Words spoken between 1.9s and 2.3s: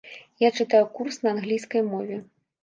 мове.